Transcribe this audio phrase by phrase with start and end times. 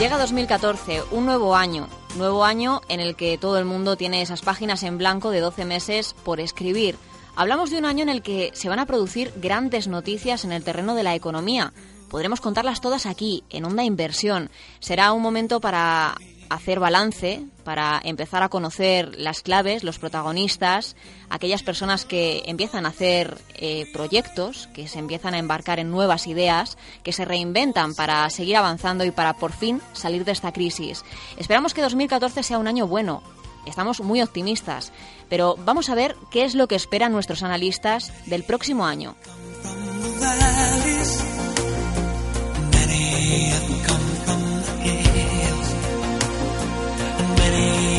[0.00, 4.40] Llega 2014, un nuevo año, nuevo año en el que todo el mundo tiene esas
[4.40, 6.96] páginas en blanco de 12 meses por escribir.
[7.36, 10.64] Hablamos de un año en el que se van a producir grandes noticias en el
[10.64, 11.74] terreno de la economía.
[12.08, 14.48] Podremos contarlas todas aquí, en Onda Inversión.
[14.78, 16.16] Será un momento para
[16.50, 20.96] hacer balance, para empezar a conocer las claves, los protagonistas,
[21.30, 26.26] aquellas personas que empiezan a hacer eh, proyectos, que se empiezan a embarcar en nuevas
[26.26, 31.04] ideas, que se reinventan para seguir avanzando y para por fin salir de esta crisis.
[31.38, 33.22] Esperamos que 2014 sea un año bueno.
[33.66, 34.92] Estamos muy optimistas,
[35.28, 39.14] pero vamos a ver qué es lo que esperan nuestros analistas del próximo año.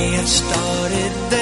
[0.02, 1.41] En el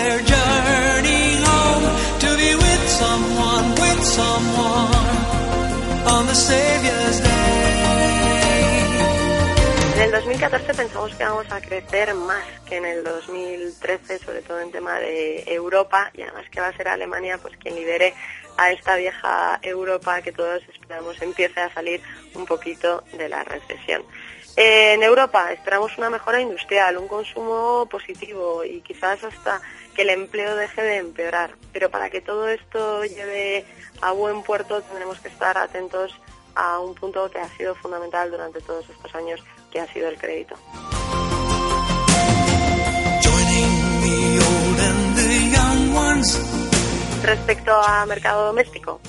[10.20, 15.00] 2014 pensamos que vamos a crecer más que en el 2013, sobre todo en tema
[15.00, 18.14] de Europa, y además que va a ser Alemania pues quien lidere
[18.58, 22.02] a esta vieja Europa que todos esperamos empiece a salir
[22.34, 24.04] un poquito de la recesión.
[24.58, 29.62] En Europa esperamos una mejora industrial, un consumo positivo y quizás hasta
[29.96, 31.56] que el empleo deje de empeorar.
[31.72, 33.66] Pero para que todo esto lleve
[34.02, 36.14] a buen puerto tendremos que estar atentos
[36.56, 40.18] a un punto que ha sido fundamental durante todos estos años, que ha sido el
[40.18, 40.56] crédito.
[47.24, 49.02] Respecto a mercado doméstico,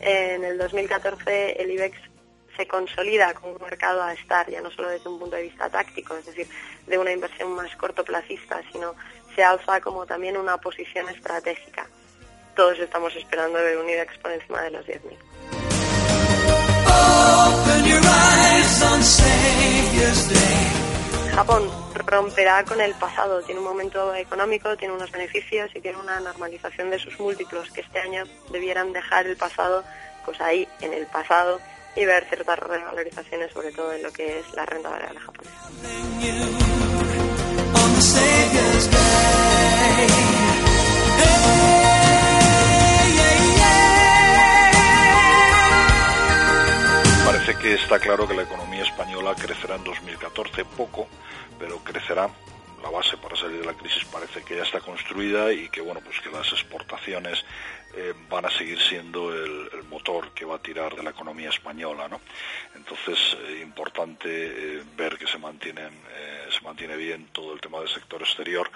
[0.00, 1.98] en el 2014 el IBEX
[2.56, 5.68] se consolida como un mercado a estar, ya no solo desde un punto de vista
[5.68, 6.48] táctico, es decir,
[6.86, 8.94] de una inversión más cortoplacista, sino
[9.34, 11.86] se alza como también una posición estratégica.
[12.56, 15.16] Todos estamos esperando ver un IBEX por encima de los 10.000.
[21.34, 21.68] Japón
[22.06, 26.90] romperá con el pasado, tiene un momento económico, tiene unos beneficios y tiene una normalización
[26.90, 29.82] de sus múltiplos que este año debieran dejar el pasado
[30.24, 31.60] pues ahí en el pasado
[31.96, 35.56] y ver ciertas revalorizaciones, sobre todo en lo que es la renta variable japonesa.
[47.58, 51.08] Que está claro que la economía española crecerá en 2014 poco,
[51.58, 52.30] pero crecerá.
[52.82, 56.00] La base para salir de la crisis parece que ya está construida y que bueno
[56.00, 57.44] pues que las exportaciones
[57.96, 62.06] eh, van a seguir siendo el, motor que va a tirar de la economía española,
[62.06, 62.20] ¿no?
[62.76, 65.90] Entonces, eh, importante eh, ver que se mantienen,
[66.48, 68.70] se mantiene bien todo el tema del sector exterior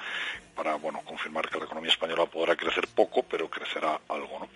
[0.54, 4.48] para, bueno, confirmar que la economía española podrá crecer poco, pero crecerá algo, ¿no?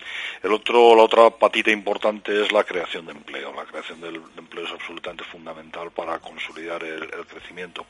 [0.42, 3.52] El otro, la otra patita importante es la creación de empleo.
[3.52, 7.86] La creación del empleo es absolutamente fundamental para consolidar el, crecimiento.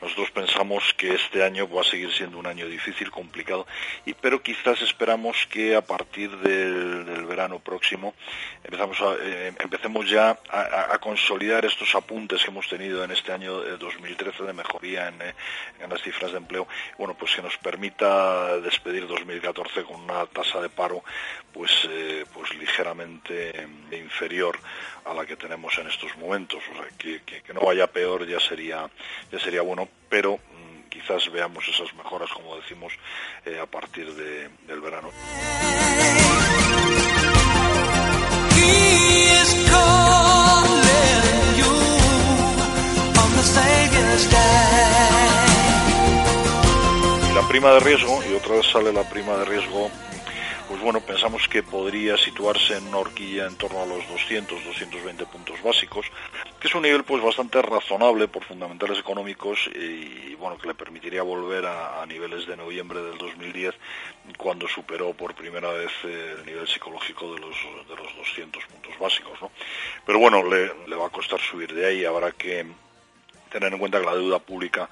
[0.00, 3.66] Nosotros pensamos que este año va a seguir siendo un año difícil, complicado,
[4.04, 8.12] y pero quizás esperamos que a partir partir del, verano próximo
[8.62, 14.42] empezamos eh, empecemos ya a, consolidar estos apuntes que hemos tenido en este año 2013
[14.42, 15.34] de mejoría eh,
[15.80, 16.68] en, las cifras de empleo,
[16.98, 21.02] bueno, pues que nos permita despedir 2014 con una tasa de paro
[21.50, 24.58] pues, eh, pues ligeramente inferior
[25.06, 28.38] a la que tenemos en estos momentos, o sea, que, que no vaya peor ya
[28.38, 28.88] sería,
[29.30, 30.38] ya sería bueno, pero
[30.92, 32.92] quizás veamos esas mejoras, como decimos,
[33.46, 35.10] eh, a partir de, del verano.
[47.30, 49.90] Y la prima de riesgo, y otra vez sale la prima de riesgo
[50.68, 55.26] pues bueno, pensamos que podría situarse en una horquilla en torno a los 200, 220
[55.26, 56.06] puntos básicos,
[56.60, 61.22] que es un nivel pues bastante razonable por fundamentales económicos y, bueno, que le permitiría
[61.22, 63.74] volver a, niveles de noviembre del 2010
[64.36, 67.56] cuando superó por primera vez eh, el nivel psicológico de los,
[67.88, 69.50] de los 200 puntos básicos, ¿no?
[70.04, 72.66] Pero bueno, le, le va a costar subir de ahí, habrá que
[73.50, 74.88] tener en cuenta que la deuda pública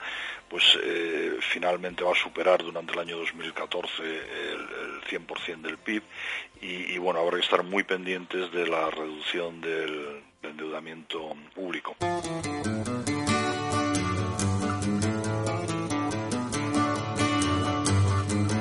[0.51, 6.03] pues eh, finalmente va a superar durante el año 2014 el, 100% del PIB
[6.61, 11.97] y, bueno, habrá que estar muy pendientes de la reducción del, endeudamiento público.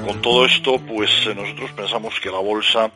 [0.06, 2.91] Con todo esto, pues eh, nosotros pensamos que la bolsa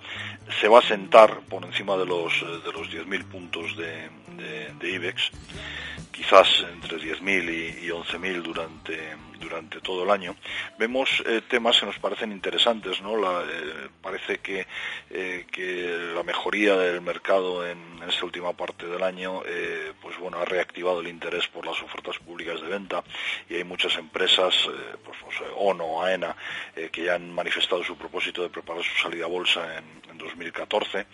[0.59, 4.09] se va a sentar por encima de los, de los 10.000 puntos de,
[4.79, 5.31] de, IBEX,
[6.13, 10.35] quizás entre 10.000 y, y 11.000 durante, durante todo el año,
[10.77, 13.13] vemos eh, temas que nos parecen interesantes, ¿no?
[13.41, 14.65] Eh, parece que,
[15.09, 19.41] eh, que, la mejoría del mercado en, esta última parte del año,
[20.01, 23.01] pues bueno, ha reactivado el interés por las ofertas públicas de venta
[23.49, 24.53] y hay muchas empresas,
[25.05, 25.17] pues
[25.55, 26.35] ONO, AENA,
[26.91, 31.05] que ya han manifestado su propósito de preparar su salida a bolsa en, 2014.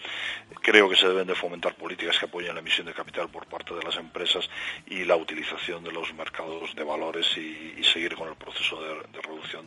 [0.62, 3.74] Creo que se deben de fomentar políticas que apoyen la emisión de capital por parte
[3.74, 4.50] de las empresas
[4.86, 9.22] y la utilización de los mercados de valores y, y seguir con el proceso de,
[9.22, 9.66] reducción.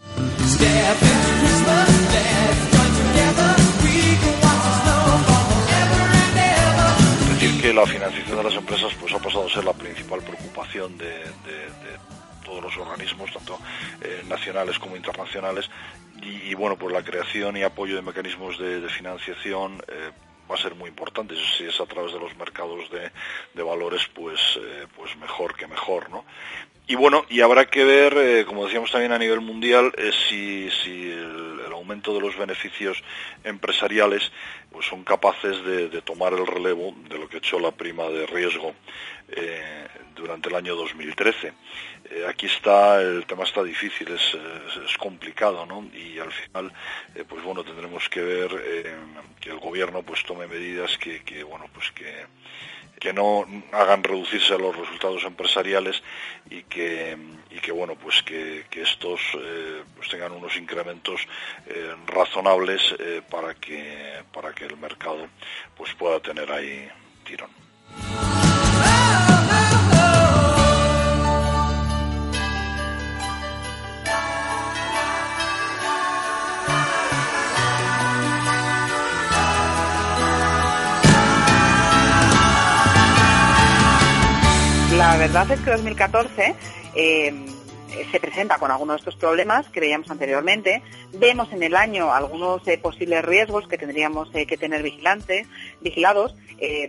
[7.35, 10.97] Decir que la financiación de las empresas pues ha pasado a ser la principal preocupación
[10.99, 11.23] de,
[12.45, 13.59] todos los organismos, tanto
[14.03, 15.71] eh, nacionales como internacionales,
[16.23, 20.11] y, bueno, pues la creación y apoyo de mecanismos de, financiación eh,
[20.51, 21.35] va a ser muy importante.
[21.57, 23.11] Si es a través de los mercados de,
[23.55, 26.25] de valores, pues, eh, pues mejor que mejor, ¿no?
[26.87, 30.69] Y bueno, y habrá que ver, eh, como decíamos también a nivel mundial, eh, si,
[30.71, 31.11] si
[31.83, 33.03] aumento de los beneficios
[33.45, 34.31] empresariales
[34.71, 38.75] pues son capaces de, tomar el relevo de lo que hecho la prima de riesgo
[39.29, 41.53] eh, durante el año 2013.
[42.29, 44.37] aquí está, el tema está difícil, es,
[44.99, 45.89] complicado, ¿no?
[45.95, 46.73] Y al final,
[47.29, 48.51] pues bueno, tendremos que ver
[49.41, 52.27] que el gobierno pues tome medidas que, que bueno, pues que
[53.03, 56.01] que no hagan reducirse los resultados empresariales
[56.49, 57.19] y que,
[57.51, 61.21] y que bueno pues que, estos eh, pues tengan unos incrementos
[61.75, 65.29] eh, razonables eh, para que para que el mercado
[65.77, 66.89] pues pueda tener ahí
[67.25, 67.51] tirón.
[85.03, 86.55] la verdad es que 2014
[86.95, 87.47] eh,
[88.11, 90.83] se presenta con algunos de estos problemas que veíamos anteriormente.
[91.13, 95.47] Vemos en el año algunos eh, posibles riesgos que tendríamos eh, que tener vigilantes,
[95.81, 96.35] vigilados.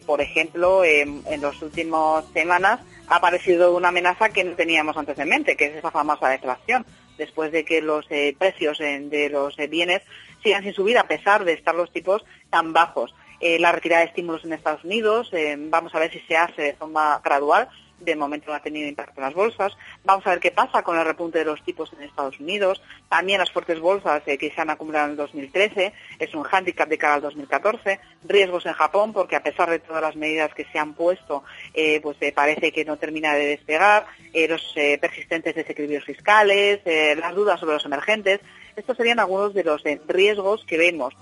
[0.05, 5.29] por ejemplo, en las últimas semanas ha aparecido una amenaza que no teníamos antes en
[5.29, 6.85] mente, que es esa famosa deflación.
[7.17, 8.05] Después de que los
[8.37, 10.01] precios de los bienes
[10.43, 13.15] sigan sin subir a pesar de estar los tipos tan bajos.
[13.41, 15.31] la retirada de estímulos en Estados Unidos,
[15.71, 17.67] vamos a ver si se hace de forma gradual,
[17.99, 19.73] de momento no ha tenido impacto en las bolsas.
[20.03, 22.81] Vamos a ver qué pasa con el repunte de los tipos en Estados Unidos.
[23.09, 26.89] También las fuertes bolsas eh, que se han acumulado en el 2013 es un hándicap
[26.89, 27.99] de cara al 2014.
[28.25, 31.43] Riesgos en Japón porque a pesar de todas las medidas que se han puesto,
[31.73, 34.05] eh, pues eh, parece que no termina de despegar.
[34.33, 38.39] los persistentes desequilibrios fiscales, las dudas sobre los emergentes.
[38.75, 41.13] Estos serían algunos de los riesgos que vemos.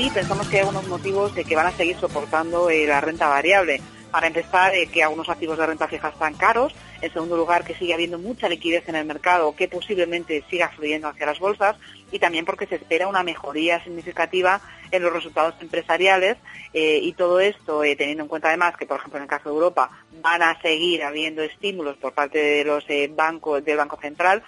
[0.00, 3.28] Así, pensamos que hay algunos motivos de que van a seguir soportando eh, la renta
[3.28, 3.80] variable.
[4.10, 6.74] Para empezar, eh, que algunos activos de renta fija están caros.
[7.02, 11.08] En segundo lugar, que sigue habiendo mucha liquidez en el mercado que posiblemente siga fluyendo
[11.08, 11.76] hacia las bolsas.
[12.10, 16.36] Y también porque se espera una mejoría significativa en los resultados empresariales.
[16.72, 19.54] Eh, y todo esto, teniendo en cuenta además que, por ejemplo, en el caso de
[19.54, 19.90] Europa,
[20.22, 24.42] van a seguir habiendo estímulos por parte de los bancos, del Banco Central.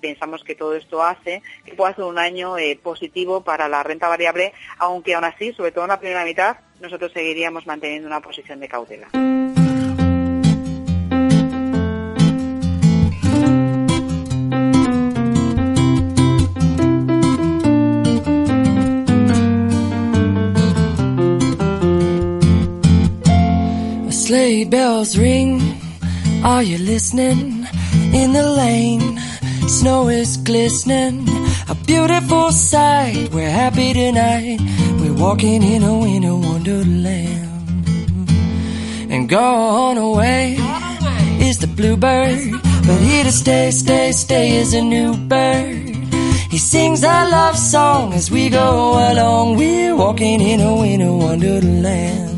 [0.00, 4.52] pensamos que todo esto hace que pueda ser un año positivo para la renta variable,
[4.78, 8.68] aunque aún así, sobre todo en la primera mitad, nosotros seguiríamos manteniendo una posición de
[8.68, 9.33] cautela.
[24.62, 25.60] Bells ring,
[26.44, 27.66] are you listening?
[28.14, 29.18] In the lane,
[29.66, 31.26] snow is glistening,
[31.68, 33.32] a beautiful sight.
[33.32, 34.60] We're happy tonight.
[35.00, 37.50] We're walking in a winter wonderland.
[39.10, 40.56] And gone away
[41.40, 42.52] is the bluebird,
[42.86, 45.88] but here to stay, stay, stay is a new bird.
[46.48, 49.56] He sings a love song as we go along.
[49.56, 52.33] We're walking in a winter wonderland.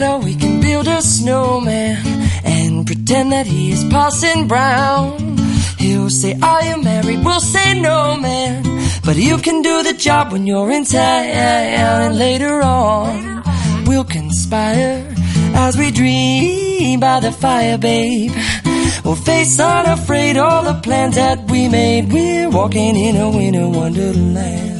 [0.00, 1.96] Meadow, we can build a snowman
[2.44, 5.36] and pretend that he is passing brown.
[5.76, 7.24] He'll say, Are you married?
[7.24, 8.62] We'll say, No, man.
[9.04, 11.24] But you can do the job when you're in town.
[11.24, 13.42] And later on,
[13.86, 15.04] we'll conspire
[15.66, 18.30] as we dream by the fire, babe.
[19.04, 22.12] We'll face unafraid all the plans that we made.
[22.12, 24.78] We're walking in a winter wonderland.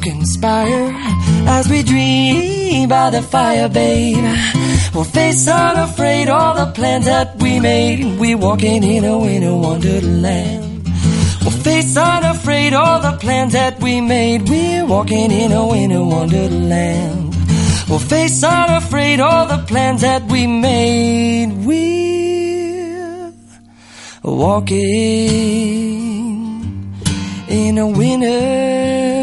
[0.00, 0.92] Conspire
[1.46, 4.24] as we dream by the fire, babe.
[4.94, 8.18] We'll face unafraid all the plans that we made.
[8.18, 10.84] We're walking in a winter wonderland.
[11.42, 14.48] We'll face unafraid all the plans that we made.
[14.48, 17.34] We're walking in a winter wonderland.
[17.88, 21.52] We'll face unafraid all the plans that we made.
[21.64, 23.32] We're
[24.22, 24.78] walking
[27.48, 29.17] in a winter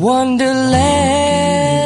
[0.00, 1.79] Wonderland.